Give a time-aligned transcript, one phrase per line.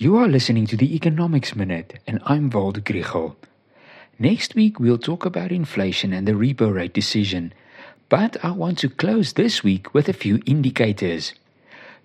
[0.00, 3.34] You are listening to the Economics Minute, and I'm Waldo Krugell.
[4.16, 7.52] Next week, we'll talk about inflation and the repo rate decision.
[8.08, 11.34] But I want to close this week with a few indicators.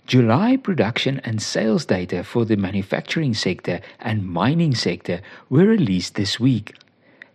[0.07, 5.21] July production and sales data for the manufacturing sector and mining sector
[5.51, 6.75] were released this week.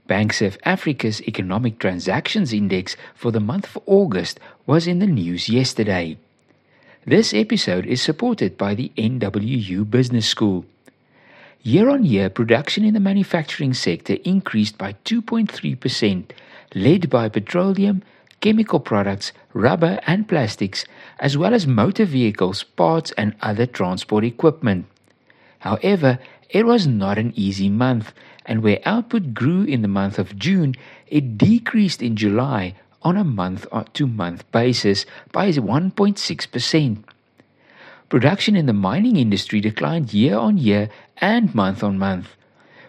[0.08, 6.18] BankservAfrica's Economic Transactions Index for the month of August was in the news yesterday.
[7.08, 10.66] This episode is supported by the NWU Business School.
[11.62, 16.32] Year on year, production in the manufacturing sector increased by 2.3%,
[16.74, 18.02] led by petroleum,
[18.42, 20.84] chemical products, rubber, and plastics,
[21.18, 24.84] as well as motor vehicles, parts, and other transport equipment.
[25.60, 26.18] However,
[26.50, 28.12] it was not an easy month,
[28.44, 30.74] and where output grew in the month of June,
[31.06, 37.04] it decreased in July on a month uh, to month basis by 1.6%.
[38.08, 40.88] Production in the mining industry declined year on year
[41.18, 42.36] and month on month.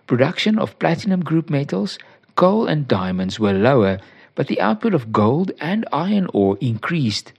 [0.08, 2.00] Production of platinum group metals,
[2.36, 4.00] coal, and diamonds were lower,
[4.36, 7.34] but the output of gold and iron ore increased.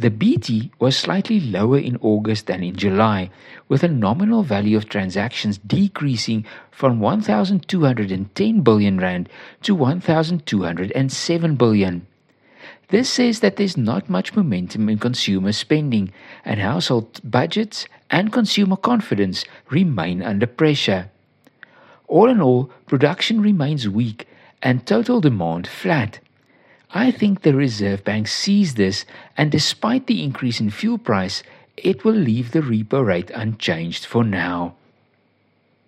[0.00, 3.30] The BETI was slightly lower in August than in July,
[3.66, 9.28] with a nominal value of transactions decreasing from 1,210 billion rand
[9.62, 12.06] to 1,207 billion.
[12.90, 16.12] This says that there's not much momentum in consumer spending,
[16.44, 21.10] and household budgets and consumer confidence remain under pressure.
[22.06, 24.28] All in all, production remains weak
[24.62, 26.20] and total demand flat.
[26.90, 29.04] I think the Reserve Bank sees this,
[29.36, 31.42] and despite the increase in fuel price,
[31.76, 34.74] it will leave the repo rate unchanged for now.